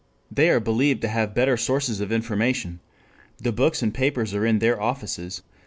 [0.31, 2.79] They are believed to have better sources of information.
[3.37, 5.43] The books and papers are in their offices.